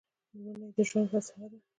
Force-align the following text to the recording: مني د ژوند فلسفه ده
مني 0.43 0.67
د 0.75 0.77
ژوند 0.89 1.07
فلسفه 1.11 1.45
ده 1.51 1.57